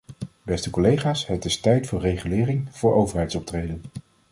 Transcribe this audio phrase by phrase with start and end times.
[0.43, 3.81] Beste collega's, het is tijd voor regulering, voor overheidsoptreden.